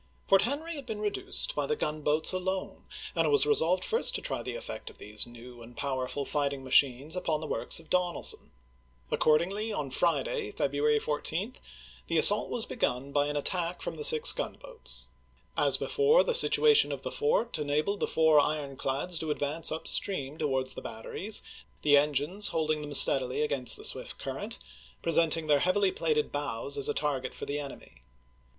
Fort 0.25 0.41
Henry 0.41 0.77
had 0.77 0.87
been 0.87 0.99
reduced 0.99 1.53
by 1.53 1.67
the 1.67 1.75
gunboats 1.75 2.33
alone, 2.33 2.85
and 3.15 3.27
it 3.27 3.29
was 3.29 3.45
resolved 3.45 3.85
first 3.85 4.15
to 4.15 4.21
try 4.23 4.41
the 4.41 4.55
effect 4.55 4.89
of 4.89 4.97
these 4.97 5.27
new 5.27 5.61
and 5.61 5.77
powerful 5.77 6.25
fighting 6.25 6.63
machines 6.63 7.15
upon 7.15 7.39
the 7.39 7.45
works 7.45 7.79
of 7.79 7.91
Donelson. 7.91 8.51
Accord 9.11 9.41
ingly 9.43 9.77
on 9.77 9.91
Friday, 9.91 10.49
February 10.49 10.97
14, 10.97 11.53
the 12.07 12.17
assault 12.17 12.49
was 12.49 12.67
1862. 12.67 12.75
begun 13.03 13.11
by 13.11 13.27
an 13.27 13.37
attack 13.37 13.83
from 13.83 13.95
the 13.97 14.03
six 14.03 14.31
gunboats. 14.33 15.09
As 15.55 15.77
before, 15.77 16.23
the 16.23 16.33
situation 16.33 16.91
of 16.91 17.03
the 17.03 17.11
fort 17.11 17.59
enabled 17.59 17.99
the 17.99 18.07
four 18.07 18.39
ironclads 18.39 19.19
to 19.19 19.29
advance 19.29 19.71
up 19.71 19.87
stream 19.87 20.35
towards 20.39 20.73
the 20.73 20.81
bat 20.81 21.05
teries, 21.05 21.43
the 21.83 21.95
engines 21.95 22.47
holding 22.47 22.81
them 22.81 22.95
steadily 22.95 23.43
against 23.43 23.77
the 23.77 23.85
swift 23.85 24.17
current, 24.17 24.57
presenting 25.03 25.45
their 25.45 25.59
heavily 25.59 25.91
plated 25.91 26.31
bows 26.31 26.75
as 26.75 26.89
a 26.89 26.93
target 26.95 27.35
for 27.35 27.45
the 27.45 27.59
enemy. 27.59 28.01